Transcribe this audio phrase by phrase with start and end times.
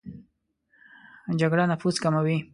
[1.39, 2.37] جګړه نفوس کموي